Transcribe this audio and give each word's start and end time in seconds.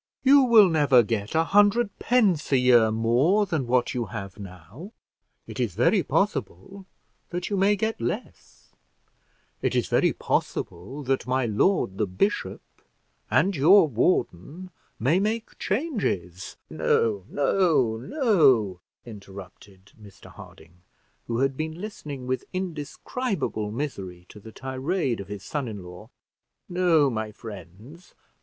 You 0.23 0.41
will 0.41 0.67
never 0.67 1.03
get 1.03 1.35
a 1.35 1.43
hundred 1.43 1.99
pence 1.99 2.51
a 2.51 2.57
year 2.57 2.89
more 2.89 3.45
than 3.45 3.67
what 3.67 3.93
you 3.93 4.05
have 4.05 4.39
now: 4.39 4.93
it 5.45 5.59
is 5.59 5.75
very 5.75 6.01
possible 6.01 6.87
that 7.29 7.51
you 7.51 7.55
may 7.55 7.75
get 7.75 8.01
less; 8.01 8.71
it 9.61 9.75
is 9.75 9.87
very 9.87 10.11
possible 10.11 11.03
that 11.03 11.27
my 11.27 11.45
lord 11.45 11.99
the 11.99 12.07
bishop, 12.07 12.63
and 13.29 13.55
your 13.55 13.87
warden, 13.87 14.71
may 14.97 15.19
make 15.19 15.59
changes" 15.59 16.57
"No, 16.71 17.27
no, 17.29 17.97
no," 17.97 18.79
interrupted 19.05 19.91
Mr 20.01 20.31
Harding, 20.31 20.81
who 21.27 21.37
had 21.41 21.55
been 21.55 21.79
listening 21.79 22.25
with 22.25 22.43
indescribable 22.53 23.69
misery 23.71 24.25
to 24.29 24.39
the 24.39 24.51
tirade 24.51 25.19
of 25.19 25.27
his 25.27 25.43
son 25.43 25.67
in 25.67 25.83
law; 25.83 26.09
"no, 26.67 27.11
my 27.11 27.31
friends. 27.31 28.15